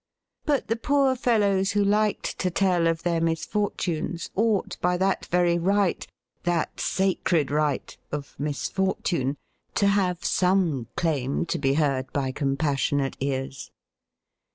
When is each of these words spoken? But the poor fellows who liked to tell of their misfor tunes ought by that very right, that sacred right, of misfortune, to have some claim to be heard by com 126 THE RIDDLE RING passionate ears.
But 0.45 0.67
the 0.67 0.77
poor 0.77 1.15
fellows 1.15 1.73
who 1.73 1.83
liked 1.83 2.39
to 2.39 2.49
tell 2.49 2.87
of 2.87 3.03
their 3.03 3.21
misfor 3.21 3.77
tunes 3.77 4.31
ought 4.33 4.75
by 4.81 4.97
that 4.97 5.27
very 5.27 5.59
right, 5.59 6.07
that 6.41 6.79
sacred 6.79 7.51
right, 7.51 7.95
of 8.11 8.33
misfortune, 8.39 9.37
to 9.75 9.85
have 9.85 10.25
some 10.25 10.87
claim 10.97 11.45
to 11.45 11.59
be 11.59 11.75
heard 11.75 12.11
by 12.13 12.31
com 12.31 12.55
126 12.55 12.57
THE 12.57 12.57
RIDDLE 12.57 12.61
RING 12.63 13.09
passionate 13.11 13.17
ears. 13.19 13.71